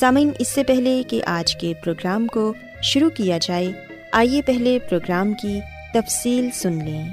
[0.00, 3.72] سامعین، اس سے پہلے کہ آج کے پروگرام کو شروع کیا جائے،
[4.12, 5.60] آئیے پہلے پروگرام کی
[5.94, 7.08] تفصیل سن لیں۔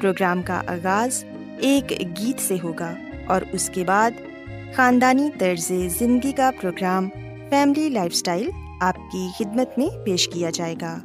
[0.00, 1.24] پروگرام کا آغاز
[1.58, 2.94] ایک گیت سے ہوگا
[3.26, 4.10] اور اس کے بعد
[4.76, 7.08] خاندانی طرز زندگی کا پروگرام
[7.50, 10.98] فیملی لائف اسٹائل آپ کی خدمت میں پیش کیا جائے گا۔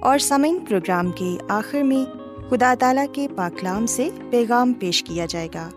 [0.00, 2.04] اور سامعین، پروگرام کے آخر میں
[2.50, 5.70] خدا تعالیٰ کے پاکلام سے پیغام پیش کیا جائے گا۔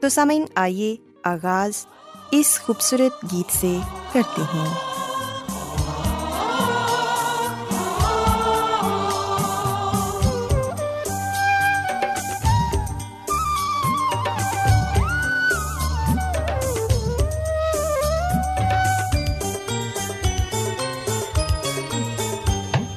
[0.00, 1.86] تو سامعین، آئیے آغاز
[2.32, 3.76] اس خوبصورت گیت سے
[4.12, 4.68] کرتے ہیں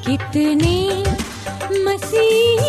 [0.01, 1.03] کتنے
[1.83, 2.61] مسیح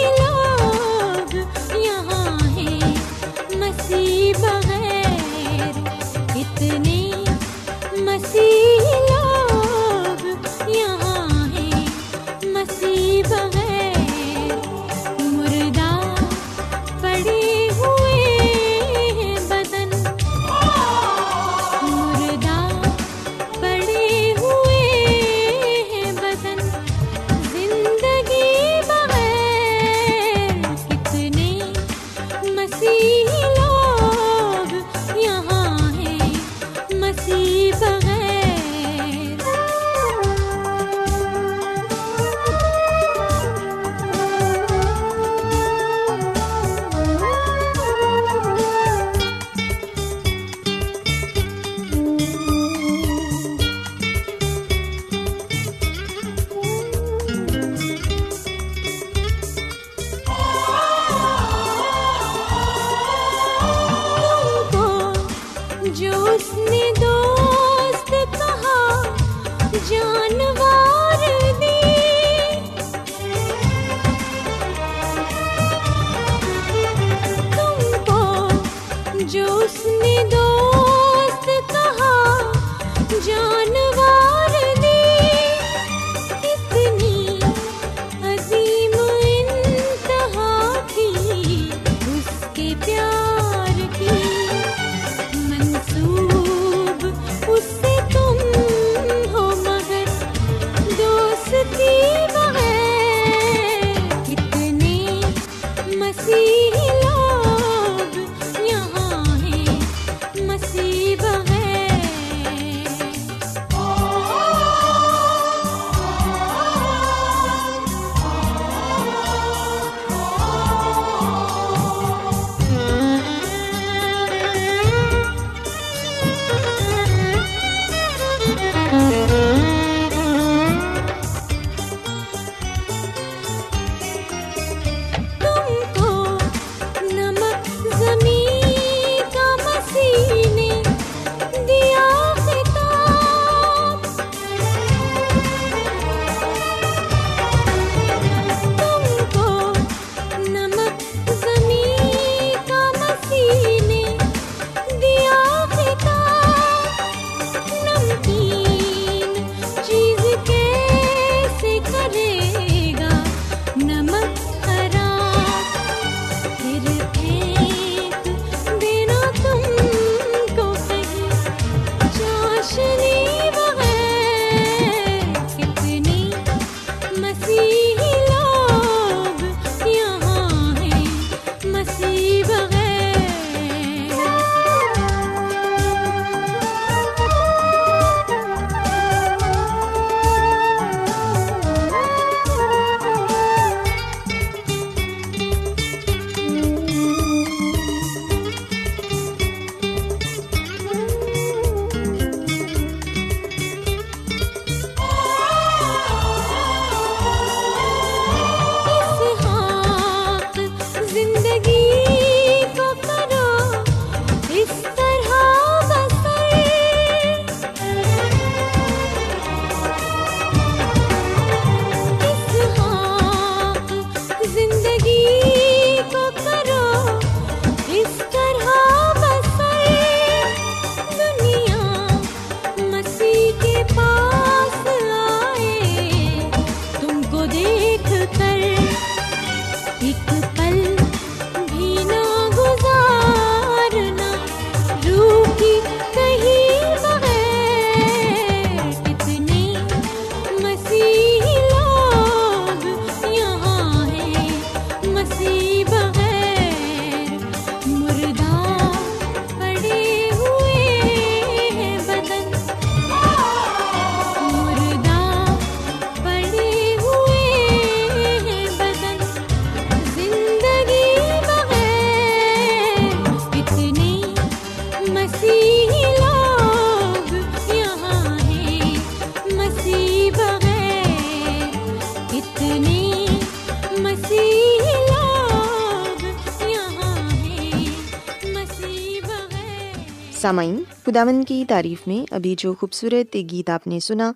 [290.45, 294.33] سامعین خداون کی تعریف میں ابھی جو خوبصورت گیت آپ نے سنا،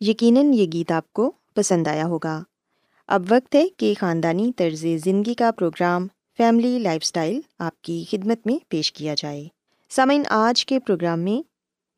[0.00, 2.42] یقیناً یہ گیت آپ کو پسند آیا ہوگا۔
[3.08, 8.46] اب وقت ہے کہ خاندانی طرز زندگی کا پروگرام فیملی لائف اسٹائل آپ کی خدمت
[8.46, 9.48] میں پیش کیا جائے۔
[9.90, 11.42] سامعین، آج کے پروگرام میں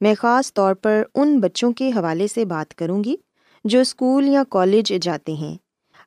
[0.00, 3.16] میں خاص طور پر ان بچوں کے حوالے سے بات کروں گی
[3.64, 5.56] جو اسکول یا کالج جاتے ہیں۔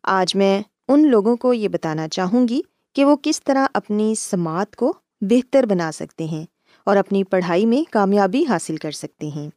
[0.03, 2.61] آج میں ان لوگوں کو یہ بتانا چاہوں گی
[2.93, 6.45] کہ وہ کس طرح اپنی سماعت کو بہتر بنا سکتے ہیں۔
[6.85, 9.49] اور اپنی پڑھائی میں کامیابی حاصل کر سکتے ہیں۔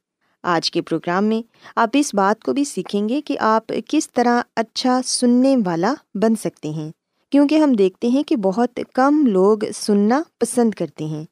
[0.42, 1.42] آج کے پروگرام میں
[1.76, 6.36] آپ اس بات کو بھی سیکھیں گے کہ آپ کس طرح اچھا سننے والا بن
[6.36, 6.90] سکتے ہیں،
[7.30, 11.24] کیونکہ ہم دیکھتے ہیں کہ بہت کم لوگ سننا پسند کرتے ہیں۔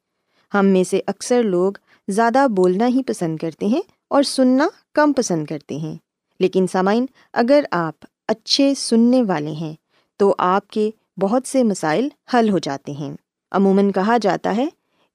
[0.55, 1.73] ہم میں سے اکثر لوگ
[2.09, 5.95] زیادہ بولنا ہی پسند کرتے ہیں اور سننا کم پسند کرتے ہیں۔
[6.41, 9.75] لیکن سامعین، اگر آپ اچھے سننے والے ہیں
[10.17, 10.91] تو آپ کے
[11.21, 13.13] بہت سے مسائل حل ہو جاتے ہیں۔
[13.53, 14.67] عموماً کہا جاتا ہے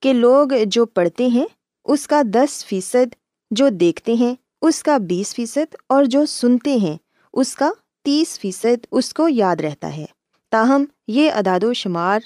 [0.01, 1.45] کہ لوگ جو پڑھتے ہیں،
[1.85, 3.15] اس کا دس فیصد
[3.51, 6.97] جو دیکھتے ہیں، اس کا بیس فیصد اور جو سنتے ہیں،
[7.33, 7.71] اس کا
[8.03, 10.05] تیس فیصد اس کو یاد رہتا ہے۔
[10.49, 12.19] تاہم، یہ اداد و شمار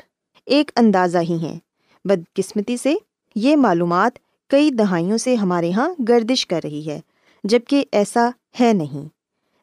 [0.46, 1.60] ایک اندازہ ہی ہیں۔
[2.06, 2.94] بدقسمتی سے
[3.36, 4.20] یہ معلومات
[4.50, 7.00] کئی دہائیوں سے ہمارے یہاں گردش کر رہی ہے
[7.44, 8.30] جبکہ ایسا
[8.60, 9.08] ہے نہیں۔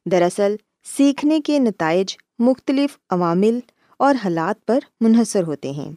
[0.09, 0.57] دراصل،
[0.97, 3.61] سیکھنے کے نتائج مختلف عوامل
[3.97, 5.93] اور حالات پر منحصر ہوتے ہیں۔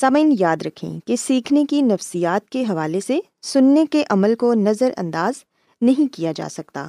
[0.00, 4.90] سمعین یاد رکھیں کہ سیکھنے کی نفسیات کے حوالے سے سننے کے عمل کو نظر
[4.96, 5.32] انداز
[5.80, 6.88] نہیں کیا جا سکتا۔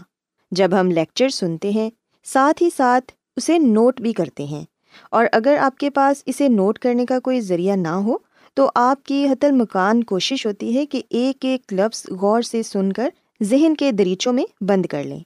[0.52, 1.90] جب ہم لیکچر سنتے ہیں،
[2.24, 4.66] ساتھ ہی ساتھ اسے نوٹ بھی کرتے ہیں۔
[5.12, 8.18] اور اگر آپ کے پاس اسے نوٹ کرنے کا کوئی ذریعہ نہ ہو،
[8.54, 12.94] تو آپ کی حت المکان کوشش ہوتی ہے کہ ایک ایک لفظ غور سے سن
[12.94, 13.10] کر
[13.44, 15.20] ذہن کے دریچوں میں بند کر لیں۔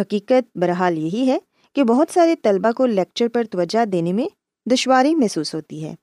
[0.00, 1.38] حقیقت بہرحال یہی ہے
[1.72, 4.28] کہ بہت سارے طلبہ کو لیکچر پر توجہ دینے میں
[4.70, 5.94] دشواری محسوس ہوتی ہے۔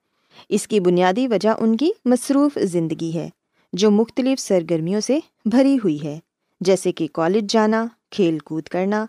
[0.50, 3.30] اس کی بنیادی وجہ ان کی مصروف زندگی ہے،
[3.74, 6.20] جو مختلف سرگرمیوں سے بھری ہوئی ہے،
[6.62, 9.06] جیسے کہ کالج جانا، کھیل کود کرنا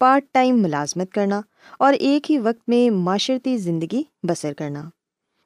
[0.00, 1.40] پارٹ ٹائم ملازمت کرنا
[1.78, 4.82] اور ایک ہی وقت میں معاشرتی زندگی بسر کرنا۔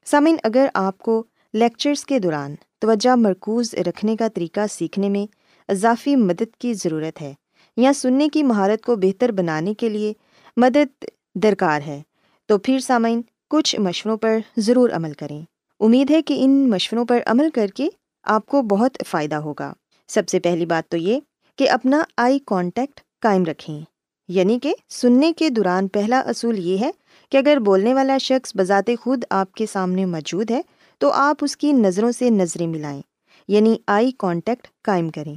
[0.06, 1.22] سامعین، اگر آپ کو
[1.54, 5.26] لیکچرس کے دوران توجہ مرکوز رکھنے کا طریقہ سیکھنے میں
[5.68, 7.32] اضافی مدد کی ضرورت ہے
[7.76, 10.12] یا سننے کی مہارت کو بہتر بنانے کے لیے
[10.56, 12.00] مدد درکار ہے،
[12.48, 15.42] تو پھر سامعین کچھ مشوروں پر ضرور عمل کریں۔
[15.80, 17.88] امید ہے کہ ان مشوروں پر عمل کر کے
[18.22, 19.72] آپ کو بہت فائدہ ہوگا۔
[20.08, 21.20] سب سے پہلی بات تو یہ
[21.56, 23.80] کہ اپنا آئی کانٹیکٹ قائم رکھیں۔
[24.28, 26.90] یعنی کہ سننے کے دوران پہلا اصول یہ ہے
[27.30, 30.60] کہ اگر بولنے والا شخص بذات خود آپ کے سامنے موجود ہے
[30.98, 33.02] تو آپ اس کی نظروں سے نظریں ملائیں۔
[33.48, 35.34] یعنی آئی کانٹیکٹ قائم کریں۔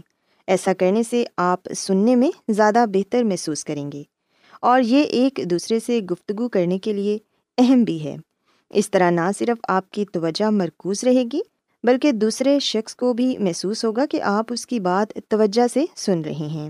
[0.48, 4.04] ایسا کرنے سے آپ سننے میں زیادہ بہتر محسوس کریں گے۔
[4.62, 7.18] اور یہ ایک دوسرے سے گفتگو کرنے کے لیے
[7.58, 8.18] اہم بھی ہے۔
[8.70, 11.42] اس طرح نہ صرف آپ کی توجہ مرکوز رہے گی،
[11.84, 16.22] بلکہ دوسرے شخص کو بھی محسوس ہوگا کہ آپ اس کی بات توجہ سے سن
[16.22, 16.70] رہے ہیں۔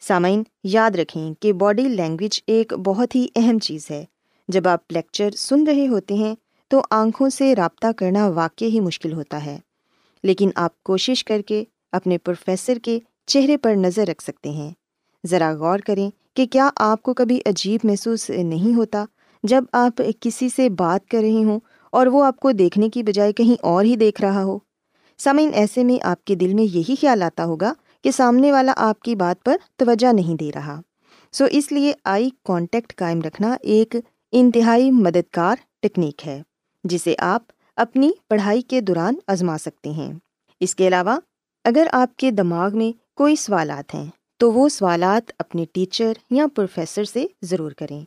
[0.00, 4.04] سامعین، یاد رکھیں کہ باڈی لینگویج ایک بہت ہی اہم چیز ہے۔
[4.48, 6.34] جب آپ لیکچر سن رہے ہوتے ہیں،
[6.68, 9.58] تو آنکھوں سے رابطہ کرنا واقع ہی مشکل ہوتا ہے۔
[10.22, 14.70] لیکن آپ کوشش کر کے اپنے پروفیسر کے چہرے پر نظر رکھ سکتے ہیں۔
[15.26, 19.04] ذرا غور کریں کہ کیا آپ کو کبھی عجیب محسوس نہیں ہوتا
[19.44, 21.60] جب آپ کسی سے بات کر رہے ہوں
[21.92, 24.58] اور وہ آپ کو دیکھنے کی بجائے کہیں اور ہی دیکھ رہا ہو۔
[25.18, 27.72] سامعین ایسے میں آپ کے دل میں یہی خیال آتا ہوگا
[28.04, 30.80] کہ سامنے والا آپ کی بات پر توجہ نہیں دے رہا۔
[31.32, 33.96] سو اس لیے آئی کانٹیکٹ قائم رکھنا ایک
[34.32, 36.42] انتہائی مددگار ٹیکنیک ہے،
[36.84, 37.42] جسے آپ
[37.76, 40.12] اپنی پڑھائی کے دوران آزما سکتے ہیں۔
[40.60, 41.18] اس کے علاوہ،
[41.64, 47.04] اگر آپ کے دماغ میں کوئی سوالات ہیں، تو وہ سوالات اپنے ٹیچر یا پروفیسر
[47.04, 48.04] سے ضرور کریں۔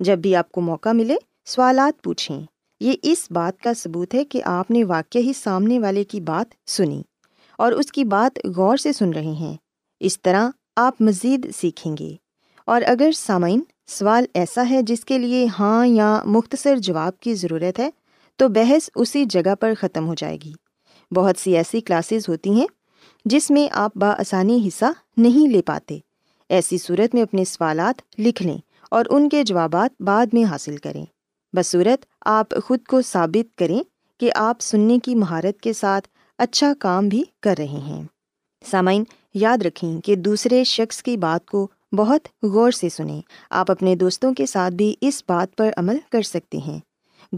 [0.00, 2.40] جب بھی آپ کو موقع ملے، سوالات پوچھیں۔
[2.80, 6.70] یہ اس بات کا ثبوت ہے کہ آپ نے واقع ہی سامنے والے کی بات
[6.70, 7.02] سنی
[7.58, 9.56] اور اس کی بات غور سے سن رہے ہیں۔
[10.00, 12.16] اس طرح آپ مزید سیکھیں گے۔
[12.66, 17.78] اور اگر سامعین، سوال ایسا ہے جس کے لیے ہاں یا مختصر جواب کی ضرورت
[17.80, 17.90] ہے،
[18.36, 20.52] تو بحث اسی جگہ پر ختم ہو جائے گی۔
[21.10, 22.66] بہت سی ایسی کلاسز ہوتی ہیں
[23.24, 24.84] جس میں آپ بآسانی حصہ
[25.16, 25.98] نہیں لے پاتے۔
[26.48, 28.58] ایسی صورت میں اپنے سوالات لکھ لیں۔
[28.96, 31.04] اور ان کے جوابات بعد میں حاصل کریں۔
[31.52, 33.82] بصورت، آپ خود کو ثابت کریں
[34.20, 38.02] کہ آپ سننے کی مہارت کے ساتھ اچھا کام بھی کر رہے ہیں۔
[38.70, 43.96] سامعین، یاد رکھیں کہ دوسرے شخص کی بات کو بہت غور سے سنیں۔ آپ اپنے
[43.96, 46.78] دوستوں کے ساتھ بھی اس بات پر عمل کر سکتے ہیں۔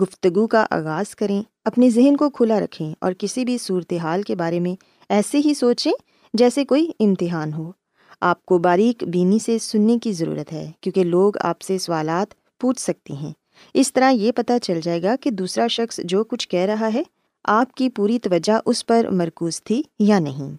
[0.02, 4.34] گفتگو کا آغاز کریں، اپنے ذہن کو کھلا رکھیں اور کسی بھی صورت حال کے
[4.34, 4.74] بارے میں
[5.08, 5.92] ایسے ہی سوچیں
[6.34, 7.72] جیسے کوئی امتحان ہو۔
[8.20, 12.80] آپ کو باریک بینی سے سننے کی ضرورت ہے، کیونکہ لوگ آپ سے سوالات پوچھ
[12.80, 13.32] سکتی ہیں۔
[13.74, 17.02] اس طرح یہ پتہ چل جائے گا کہ دوسرا شخص جو کچھ کہہ رہا ہے،
[17.44, 20.56] آپ کی پوری توجہ اس پر مرکوز تھی یا نہیں۔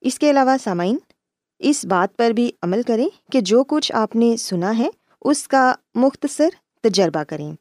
[0.00, 0.96] اس کے علاوہ سامعین،
[1.58, 4.88] اس بات پر بھی عمل کریں کہ جو کچھ آپ نے سنا ہے،
[5.22, 6.48] اس کا مختصر
[6.82, 7.52] تجربہ کریں۔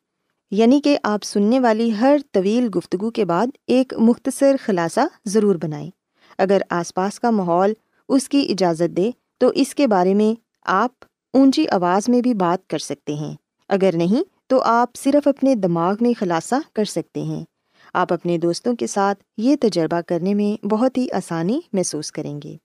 [0.51, 5.89] یعنی کہ آپ سننے والی ہر طویل گفتگو کے بعد ایک مختصر خلاصہ ضرور بنائیں۔
[6.37, 7.73] اگر آس پاس کا ماحول
[8.09, 9.11] اس کی اجازت دے
[9.41, 13.35] تو اس کے بارے میں آپ اونچی آواز میں بھی بات کر سکتے ہیں۔
[13.69, 17.45] اگر نہیں تو آپ صرف اپنے دماغ میں خلاصہ کر سکتے ہیں۔
[17.93, 22.57] آپ اپنے دوستوں کے ساتھ یہ تجربہ کرنے میں بہت ہی آسانی محسوس کریں گے۔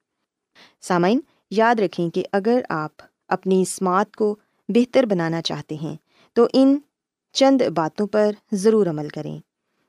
[0.81, 4.37] سامعین، یاد رکھیں کہ اگر آپ اپنی اسمارت کو
[4.69, 5.97] بہتر بنانا چاہتے ہیں
[6.33, 6.79] تو ان
[7.33, 9.39] چند باتوں پر ضرور عمل کریں۔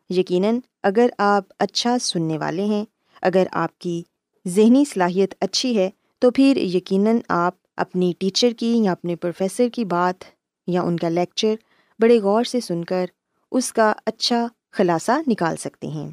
[0.10, 2.86] یقیناً اگر آپ اچھا سننے والے ہیں،
[3.22, 4.04] اگر آپ کی
[4.48, 9.86] ذہنی صلاحیت اچھی ہے تو پھر یقیناً آپ اپنی ٹیچر کی یا اپنے پروفیسر کی
[9.86, 10.24] بات
[10.68, 11.56] یا ان کا لیکچر
[12.00, 13.06] بڑے غور سے سن کر
[13.52, 16.10] اس کا اچھا خلاصہ نکال سکتے ہیں۔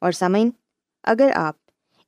[0.00, 0.50] اور سامعین،
[1.02, 1.54] اگر آپ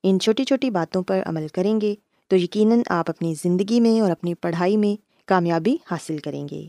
[0.03, 1.95] ان چھوٹی چھوٹی باتوں پر عمل کریں گے
[2.29, 6.69] تو یقیناً آپ اپنی زندگی میں اور اپنی پڑھائی میں کامیابی حاصل کریں گے۔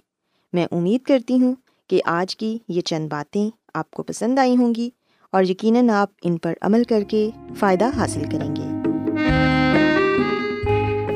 [0.54, 1.56] میں امید کرتی ہوں
[1.88, 4.90] کہ آج کی یہ چند باتیں آپ کو پسند آئی ہوں گی
[5.32, 8.77] اور یقیناً آپ ان پر عمل کر کے فائدہ حاصل کریں گے۔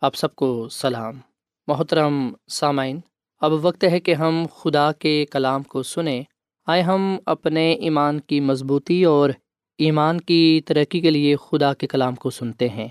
[0.00, 1.14] آپ سب کو سلام۔
[1.66, 3.00] محترم سامعین،
[3.40, 6.22] اب وقت ہے کہ ہم خدا کے کلام کو سنیں۔
[6.66, 9.30] آئے ہم اپنے ایمان کی مضبوطی اور
[9.78, 12.88] ایمان کی ترقی کے لیے خدا کے کلام کو سنتے ہیں۔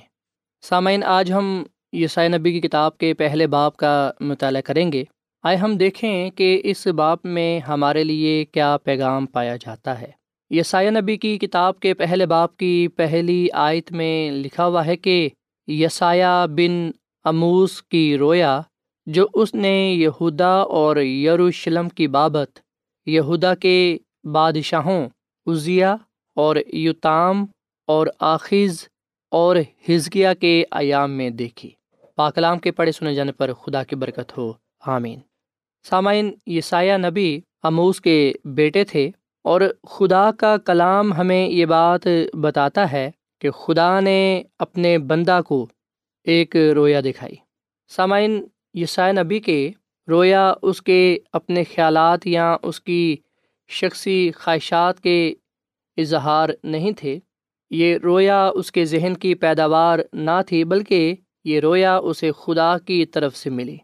[0.61, 5.03] سامعین، آج ہم یسائی نبی کی کتاب کے پہلے باپ کا مطالعہ کریں گے۔
[5.43, 10.11] آئے ہم دیکھیں کہ اس باپ میں ہمارے لیے کیا پیغام پایا جاتا ہے۔
[10.49, 15.29] یسایہ نبی کی کتاب کے پہلے باپ کی پہلی آیت میں لکھا ہوا ہے کہ
[15.67, 16.91] یسایہ بن
[17.23, 18.61] اموس کی رویا،
[19.05, 22.59] جو اس نے یہودا اور یروشلم کی بابت
[23.05, 25.09] یہودا کے بادشاہوں
[25.47, 25.85] عزیہ
[26.35, 27.45] اور یوتام
[27.87, 28.87] اور آخذ
[29.31, 29.55] اور
[29.89, 31.69] ہزکیہ کے ایام میں دیکھی۔
[32.15, 34.53] پاکلام کے پڑھے سنے جانے پر خدا کی برکت ہو۔
[34.85, 35.19] آمین۔
[35.89, 39.09] سامعین، یسایہ نبی اموس کے بیٹے تھے
[39.43, 45.67] اور خدا کا کلام ہمیں یہ بات بتاتا ہے کہ خدا نے اپنے بندہ کو
[46.23, 47.35] ایک رویا دکھائی۔
[47.87, 49.71] سامعین یسایہ نبی کے
[50.09, 53.17] رویا اس کے اپنے خیالات یا اس کی
[53.69, 55.33] شخصی خواہشات کے
[55.97, 57.19] اظہار نہیں تھے۔
[57.69, 63.05] یہ رویا اس کے ذہن کی پیداوار نہ تھی، بلکہ یہ رویا اسے خدا کی
[63.05, 63.77] طرف سے ملی۔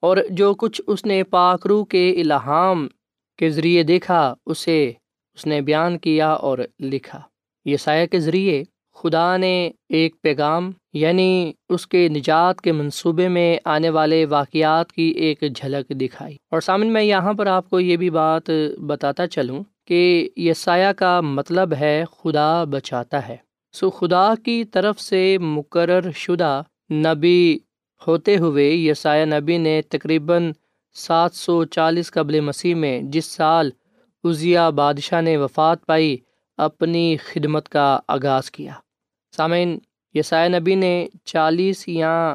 [0.00, 2.88] اور جو کچھ اس نے پاکرو کے الہام
[3.36, 4.92] کے ذریعے دیکھا، اسے
[5.34, 7.20] اس نے بیان کیا اور لکھا۔
[7.64, 8.64] یہ سایہ کے ذریعے
[9.02, 15.02] خدا نے ایک پیغام یعنی اس کے نجات کے منصوبے میں آنے والے واقعات کی
[15.02, 18.50] ایک جھلک دکھائی۔ اور سامن، میں یہاں پر آپ کو یہ بھی بات
[18.86, 23.36] بتاتا چلوں کہ یہ سایہ کا مطلب ہے خدا بچاتا ہے۔
[23.72, 27.58] سو خدا کی طرف سے مقرر شدہ نبی
[28.06, 30.52] ہوتے ہوئے یسایہ نبی نے تقریباً
[30.94, 33.70] سات سو چالیس قبل مسیح میں جس سال
[34.24, 36.16] عزیہ بادشاہ نے وفات پائی،
[36.56, 38.72] اپنی خدمت کا آغاز کیا۔
[39.36, 39.78] سامعین،
[40.14, 42.34] یسایہ نبی نے چالیس یا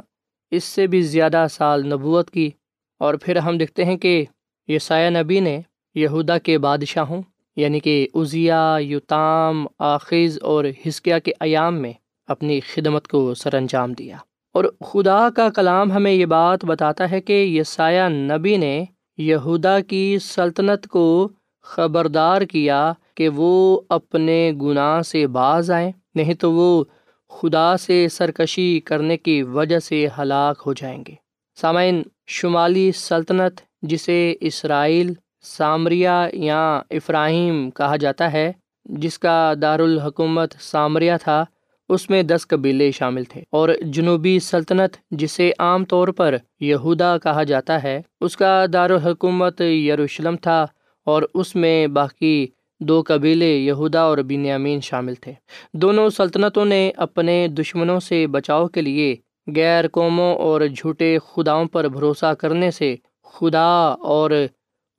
[0.51, 2.51] اس سے بھی زیادہ سال نبوت کی
[2.99, 4.25] اور پھر ہم دیکھتے ہیں کہ
[4.67, 5.61] یسایہ نبی نے
[5.95, 7.21] یہودا کے بادشاہوں
[7.55, 11.93] یعنی کہ عزیہ، یوتام، آخذ اور ہسکیہ کے ایام میں
[12.27, 14.17] اپنی خدمت کو سر انجام دیا۔
[14.53, 18.85] اور خدا کا کلام ہمیں یہ بات بتاتا ہے کہ یسایہ نبی نے
[19.17, 21.29] یہودا کی سلطنت کو
[21.63, 26.83] خبردار کیا کہ وہ اپنے گناہ سے باز آئیں۔ نہیں تو وہ
[27.29, 31.13] خدا سے سرکشی کرنے کی وجہ سے ہلاک ہو جائیں گے۔
[31.61, 38.51] سامعین، شمالی سلطنت، جسے اسرائیل سامریا یا افراہیم کہا جاتا ہے،
[38.85, 41.45] جس کا دارالحکومت سامریہ تھا،
[41.89, 47.43] اس میں دس قبیلے شامل تھے۔ اور جنوبی سلطنت، جسے عام طور پر یہودا کہا
[47.43, 50.65] جاتا ہے، اس کا دارالحکومت یروشلم تھا
[51.03, 52.47] اور اس میں باقی
[52.79, 55.33] دو قبیلے یہودا اور بنیامین شامل تھے۔
[55.73, 59.15] دونوں سلطنتوں نے اپنے دشمنوں سے بچاؤ کے لیے
[59.55, 64.31] غیر قوموں اور جھوٹے خداؤں پر بھروسہ کرنے سے خدا اور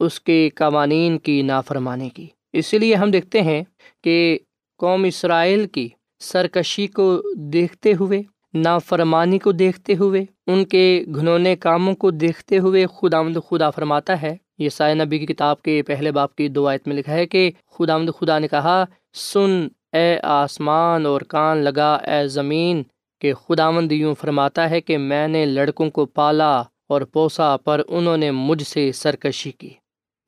[0.00, 3.62] اس کے قوانین کی نافرمانی کی۔ اسی لیے ہم دیکھتے ہیں
[4.04, 4.38] کہ
[4.78, 5.88] قوم اسرائیل کی
[6.20, 8.22] سرکشی کو دیکھتے ہوئے،
[8.54, 14.36] نافرمانی کو دیکھتے ہوئے، ان کے گھنونے کاموں کو دیکھتے ہوئے خدا خدا فرماتا ہے
[14.58, 17.50] یہ سائے نبی کی کتاب کے پہلے باپ کی دو آیت میں لکھا ہے کہ
[17.70, 22.82] خدا آمد خدا نے کہا، سن اے آسمان اور کان لگا اے زمین
[23.20, 27.82] کہ خدا مند یوں فرماتا ہے کہ میں نے لڑکوں کو پالا اور پوسا پر
[27.88, 29.70] انہوں نے مجھ سے سرکشی کی۔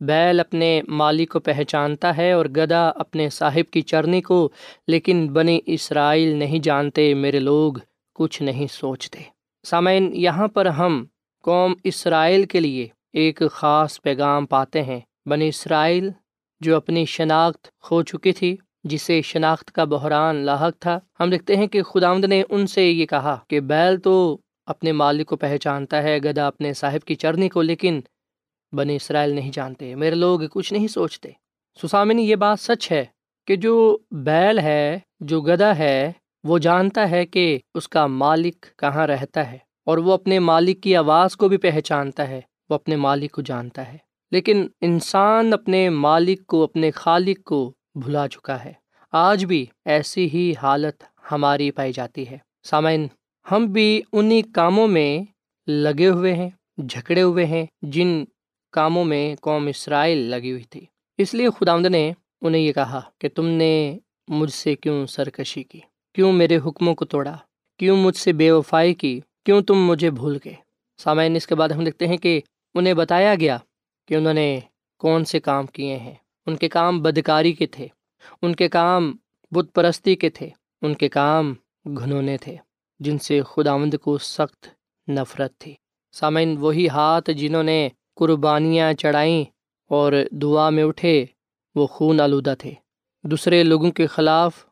[0.01, 4.49] بیل اپنے مالی کو پہچانتا ہے اور گدا اپنے صاحب کی چرنی کو،
[4.87, 7.73] لیکن بنی اسرائیل نہیں جانتے، میرے لوگ
[8.15, 9.19] کچھ نہیں سوچتے۔
[9.65, 11.05] سامعین، یہاں پر ہم
[11.43, 16.11] قوم اسرائیل کے لیے ایک خاص پیغام پاتے ہیں۔ بنی اسرائیل،
[16.61, 21.67] جو اپنی شناخت کھو چکی تھی، جسے شناخت کا بحران لاحق تھا، ہم دیکھتے ہیں
[21.67, 26.19] کہ خداوند نے ان سے یہ کہا کہ بیل تو اپنے مالک کو پہچانتا ہے،
[26.19, 28.01] گدا اپنے صاحب کی چرنی کو، لیکن
[28.73, 31.31] بنی اسرائیل نہیں جانتے۔ میرے لوگ کچھ نہیں سوچتے۔
[31.83, 33.05] سسامنی، یہ بات سچ ہے
[33.47, 36.13] کہ جو بیل ہے، جو گدا ہے،
[36.45, 40.97] وہ جانتا ہے کہ اس کا مالک کہاں رہتا ہے، اور وہ اپنے مالک کی
[40.97, 43.99] آواز کو بھی پہچانتا ہے۔ وہ اپنے مالک کو جانتا ہے۔
[44.31, 48.73] لیکن انسان اپنے مالک کو، اپنے خالق کو بھلا چکا ہے۔
[49.13, 53.07] آج بھی ایسی ہی حالت ہماری پائی جاتی ہے۔ سامعین،
[53.53, 55.21] ہم بھی انہیں کاموں میں
[55.71, 56.51] لگے ہوئے ہیں،
[56.89, 58.25] جھکڑے ہوئے ہیں، جن
[58.73, 60.85] کاموں میں قوم اسرائیل لگی ہوئی تھی۔
[61.19, 65.81] اس لیے خدا نے انہیں یہ کہا کہ تم نے مجھ سے کیوں سرکشی کی؟
[66.15, 67.37] کیوں میرے حکموں کو توڑا؟
[67.79, 70.55] کیوں مجھ سے بے وفائی کی؟ کیوں تم مجھے بھول گئے؟
[70.99, 72.41] سامعین، اس کے بعد ہم دیکھتے ہیں کہ
[72.75, 73.59] انہیں بتایا گیا
[74.09, 74.61] کہ انہوں نے
[74.99, 76.15] کون سے کام کیے ہیں۔
[76.47, 77.89] ان کے کام بدکاری کے تھے،
[78.43, 79.17] ان کے کام
[79.51, 80.49] بت پرستی کے تھے،
[80.83, 81.55] ان کے کام
[81.85, 82.57] گھنونے تھے،
[82.99, 84.69] جن سے خداوند کو سخت
[85.11, 85.75] نفرت تھی۔
[86.13, 89.45] سامعین، وہی ہاتھ جنہوں نے قربانیاں چڑھائیں
[89.89, 91.27] اور دعا میں اٹھے،
[91.75, 92.73] وہ خون آلودہ تھے۔
[93.23, 94.65] دوسرے لوگوں کے خلاف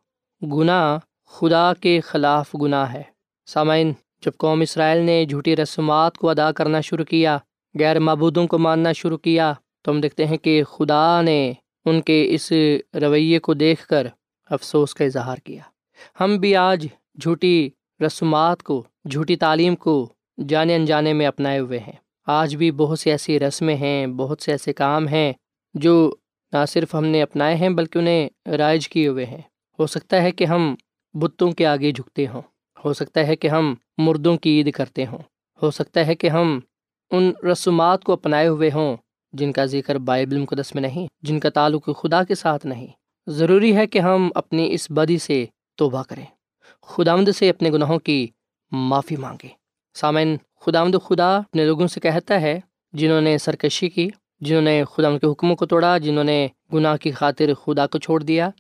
[0.43, 3.03] گناہ خدا کے خلاف گناہ ہے۔
[3.47, 3.93] سامعین،
[4.25, 7.39] جب قوم اسرائیل نے جھوٹی رسومات کو ادا کرنا شروع کیا
[7.81, 11.53] غیر معبودوں کو ماننا شروع کیا۔ تو ہم دیکھتے ہیں کہ خدا نے
[11.85, 12.53] ان کے اس
[13.01, 14.07] رویے کو دیکھ کر
[14.51, 15.63] افسوس کا اظہار کیا۔
[16.21, 16.87] ہم بھی آج
[17.21, 17.71] جھوٹی
[18.07, 20.09] رسومات کو، جھوٹی تعلیم کو
[20.49, 21.93] جانے انجانے میں اپنائے ہوئے ہیں۔
[22.27, 25.33] آج بھی بہت سی ایسی رسمیں ہیں، بہت سے ایسے کام ہیں
[25.75, 26.15] جو
[26.53, 29.43] نہ صرف ہم نے اپنائے ہیں بلکہ انہیں رائج کیے ہوئے ہیں۔
[29.79, 30.75] ہو سکتا ہے کہ ہم
[31.15, 32.43] بتوں کے آگے جھکتے ہوں۔
[32.85, 35.19] ہو سکتا ہے کہ ہم مردوں کی عید کرتے ہوں۔
[35.63, 36.61] ہو سکتا ہے کہ ہم
[37.11, 38.97] ان رسومات کو اپنائے ہوئے ہوں،
[39.33, 42.87] جن کا ذکر بائبل مقدس میں نہیں، جن کا تعلق خدا کے ساتھ نہیں۔
[43.27, 45.45] ضروری ہے کہ ہم اپنی اس بدی سے
[45.77, 46.25] توبہ کریں۔
[46.83, 48.27] خدا سے اپنے گناہوں کی
[48.71, 49.51] معافی مانگیں۔
[49.95, 52.61] سامعین خدا مد خدا اپنے لوگوں سے کہتا ہے،
[52.93, 54.09] جنہوں نے سرکشی کی،
[54.41, 58.23] جنہوں نے خدا کے حکموں کو توڑا، جنہوں نے گناہ کی خاطر خدا کو چھوڑ
[58.23, 58.51] دیا۔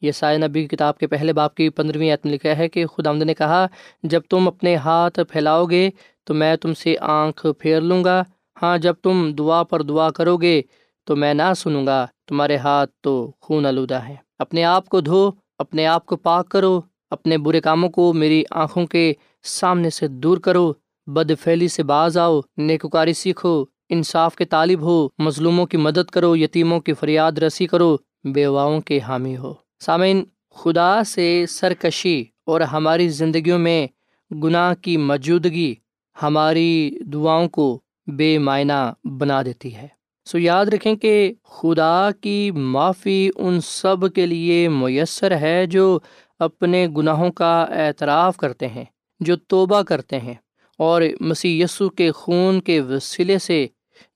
[0.00, 3.12] یہ سائے نبی کی کتاب کے پہلے باپ کی پندرہویں عتم لکھا ہے کہ خدا
[3.12, 3.66] نے کہا،
[4.02, 5.90] جب تم اپنے ہاتھ پھیلاؤ گے
[6.28, 8.22] تو میں تم سے آنکھ پھیر لوں گا۔
[8.62, 10.62] ہاں جب تم دعا پر دعا کرو گے
[11.04, 15.30] تو میں نہ سنوں گا۔ تمہارے ہاتھ تو خون آلودہ ہے۔ اپنے آپ کو دھو،
[15.58, 19.12] اپنے آپ کو پاک کرو، اپنے برے کاموں کو میری آنکھوں کے
[19.42, 20.72] سامنے سے دور کرو۔
[21.06, 26.36] بد فیلی سے باز آؤ، نیکوکاری سیکھو، انصاف کے طالب ہو۔ مظلوموں کی مدد کرو،
[26.36, 33.08] یتیموں کی فریاد رسی کرو۔ بیواؤں کے حامی ہو۔ سامعین، خدا سے سرکشی اور ہماری
[33.08, 33.86] زندگیوں میں
[34.34, 35.74] گناہ کی موجودگی
[36.22, 39.88] ہماری دعاؤں کو بے معنی بنا دیتی ہے۔
[40.24, 45.98] سو یاد رکھیں کہ خدا کی معافی ان سب کے لیے میسر ہے جو
[46.38, 48.84] اپنے گناہوں کا اعتراف کرتے ہیں،
[49.20, 50.34] جو توبہ کرتے ہیں۔
[50.78, 53.66] اور مسی یسو کے خون کے وسیلے سے،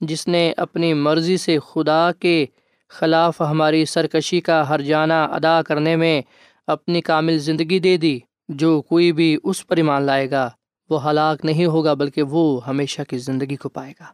[0.01, 2.47] جس نے اپنی مرضی سے خدا کے
[2.89, 6.23] خلاف ہماری سرکشی کا ہر جانہ ادا کرنے میں
[6.67, 10.51] اپنی کامل زندگی دے دی، جو کوئی بھی اس پر ایمان لائے گا۔
[10.93, 14.05] وہ ہلاک نہیں ہوگا بلکہ وہ ہمیشہ کی زندگی کو پائے گا۔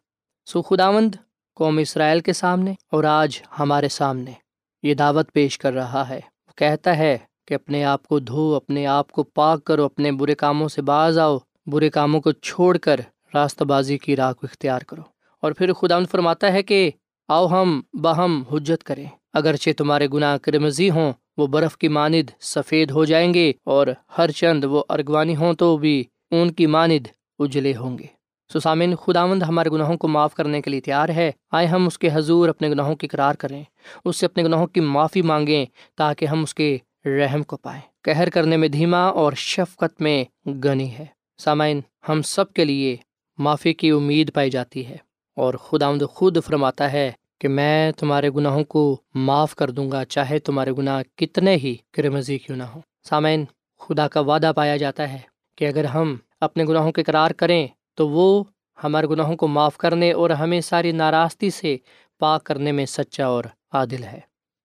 [0.46, 1.14] سو خداوند
[1.54, 4.32] قوم اسرائیل کے سامنے اور آج ہمارے سامنے
[4.82, 8.86] یہ دعوت پیش کر رہا ہے۔ وہ کہتا ہے کہ اپنے آپ کو دھو، اپنے
[8.86, 13.00] آپ کو پاک کرو، اپنے برے کاموں سے باز آؤ، برے کاموں کو چھوڑ کر
[13.34, 15.02] راستہ بازی کی راہ کو اختیار کرو۔
[15.42, 16.90] اور پھر خدا فرماتا ہے کہ
[17.28, 22.90] آؤ ہم باہم حجت کریں۔ اگرچہ تمہارے گناہ کرمزی ہوں، وہ برف کی ماند سفید
[22.90, 23.86] ہو جائیں گے اور
[24.18, 27.06] ہر چند وہ ارگوانی ہوں تو بھی ان کی ماند
[27.38, 28.06] اجلے ہوں گے۔
[28.52, 32.08] سسامن خداوند ہمارے گناہوں کو معاف کرنے کے لیے تیار ہے۔ آئے ہم اس کے
[32.12, 33.62] حضور اپنے گناہوں کی قرار کریں۔
[34.04, 38.30] اس سے اپنے گناہوں کی معافی مانگیں تاکہ ہم اس کے رحم کو پائیں۔ قہر
[38.30, 41.06] کرنے میں دھیما اور شفقت میں گنی ہے۔
[41.38, 42.96] سامعین، ہم سب کے لیے
[43.38, 44.96] معافی کی امید پائی جاتی ہے
[45.36, 50.38] اور خدا خود فرماتا ہے کہ میں تمہارے گناہوں کو معاف کر دوں گا، چاہے
[50.38, 53.44] تمہارے گناہ کتنے ہی کرمزی کیوں نہ ہوں۔ سامعین،
[53.78, 58.08] خدا کا وعدہ پایا جاتا ہے۔ کہ اگر ہم اپنے گناہوں کے قرار کریں تو
[58.08, 58.44] وہ
[58.84, 61.76] ہمارے گناہوں کو معاف کرنے اور ہمیں ساری ناراستی سے
[62.18, 64.20] پاک کرنے میں سچا اور عادل ہے۔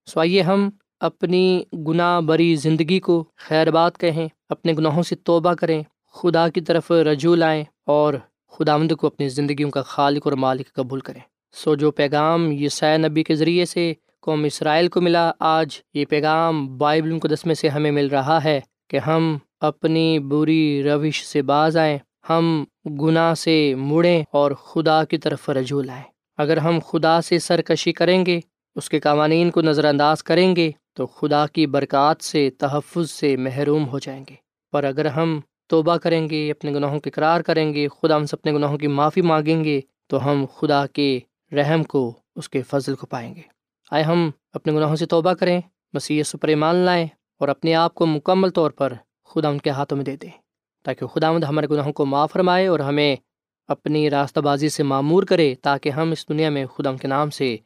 [0.06, 5.54] سو آئیے ہم اپنی گناہ بری زندگی کو خیر بات کہیں، اپنے گناہوں سے توبہ
[5.54, 8.14] کریں، خدا کی طرف رجوع لائیں اور
[8.52, 12.68] خدا مند کو اپنی زندگیوں کا خالق اور مالک قبول کریں۔ سو جو پیغام یہ
[12.84, 17.70] نبی کے ذریعے سے قوم اسرائیل کو ملا، آج یہ پیغام بائبل مقدس میں سے
[17.70, 21.98] ہمیں مل رہا ہے کہ ہم اپنی بری روش سے باز آئیں،
[22.30, 26.04] ہم گناہ سے مڑیں اور خدا کی طرف رجوع لائیں۔
[26.38, 28.40] اگر ہم خدا سے سرکشی کریں گے،
[28.76, 33.38] اس کے قوانین کو نظر انداز کریں گے، تو خدا کی برکات سے، تحفظ سے
[33.38, 34.36] محروم ہو جائیں گے۔
[34.72, 38.36] پر اگر ہم توبہ کریں گے، اپنے گناہوں کے قرار کریں گے، خدا ہم سے
[38.36, 41.20] اپنے گناہوں کی معافی مانگیں گے، تو ہم خدا کے
[41.52, 43.42] رحم کو، اس کے فضل کو پائیں گے۔
[43.92, 45.62] آئے ہم اپنے گناہوں سے توبہ کریں،
[45.94, 47.08] مسیح سپر ایمان لائیں
[47.40, 48.94] اور اپنے آپ کو مکمل طور پر
[49.26, 50.30] خدا ان کے ہاتھوں میں دے دیں
[50.84, 53.16] تاکہ خدا مند ہمارے گناہوں کو معاف فرمائے اور ہمیں
[53.68, 57.58] اپنی راستہ بازی سے معمور کرے، تاکہ ہم اس دنیا میں خدا کے نام سے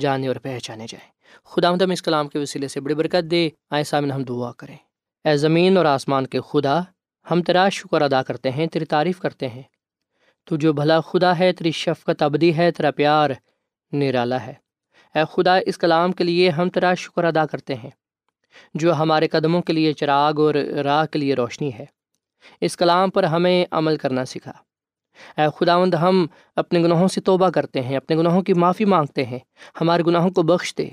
[0.00, 1.10] جانے اور پہچانے جائیں۔
[1.44, 4.76] خدا ہم اس کلام کے وسیلے سے بڑی برکت دے۔ آئے سامن ہم دعا کریں۔
[5.24, 6.80] اے زمین اور آسمان کے خدا،
[7.30, 9.62] ہم تیرا شکر ادا کرتے ہیں، تیری تعریف کرتے ہیں۔
[10.44, 13.30] تو جو بھلا خدا ہے، تیری شفقت ابدی ہے، تیرا پیار
[13.92, 14.54] نرالا ہے۔
[15.14, 17.90] اے خدا، اس کلام کے لیے ہم تیرا شکر ادا کرتے ہیں۔
[18.74, 21.84] جو ہمارے قدموں کے لیے چراغ اور راہ کے لیے روشنی ہے۔
[22.60, 24.52] اس کلام پر ہمیں عمل کرنا سکھا۔
[25.42, 29.38] اے خداوند، ہم اپنے گناہوں سے توبہ کرتے ہیں، اپنے گناہوں کی معافی مانگتے ہیں،
[29.80, 30.88] ہمارے گناہوں کو بخش دے۔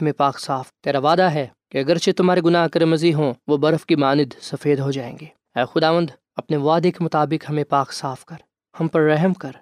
[0.00, 3.94] ہمیں پاک صاف تیرا وعدہ ہے کہ اگرچہ تمہارے گناہ کرمزی ہوں، وہ برف کی
[3.94, 8.36] ماند سفید ہو جائیں گے۔ اے خداوند، اپنے وعدے کے مطابق ہمیں پاک صاف کر،
[8.80, 9.52] ہم پر رحم کر،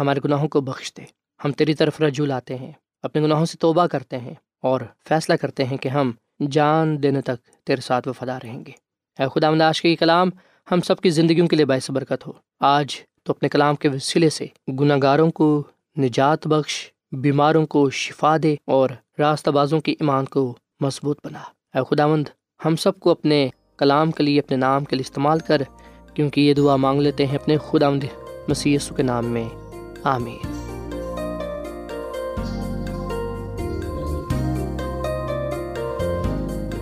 [0.00, 1.02] ہمارے گناہوں کو بخش دے۔
[1.44, 5.64] ہم تیری طرف رجوع لاتے ہیں، اپنے گناہوں سے توبہ کرتے ہیں اور فیصلہ کرتے
[5.64, 6.12] ہیں کہ ہم
[6.50, 8.72] جان دینے تک تیرے ساتھ وفادار رہیں گے۔
[9.18, 10.30] اے خدا آج کے یہ کلام
[10.70, 14.30] ہم سب کی زندگیوں کے لیے باعث برکت ہو۔ آج تو اپنے کلام کے وسیلے
[14.30, 14.46] سے
[14.80, 15.62] گناہ گاروں کو
[15.98, 21.40] نجات بخش، بیماروں کو شفا دے اور راستہ بازوں کی ایمان کو مضبوط بنا۔
[21.78, 22.28] اے خداوند،
[22.64, 25.62] ہم سب کو اپنے کلام کے لیے، اپنے نام کے لیے استعمال کر،
[26.14, 27.90] کیونکہ یہ دعا مانگ لیتے ہیں اپنے خدا
[28.48, 29.48] مسی کے نام میں۔
[30.04, 30.63] آمین۔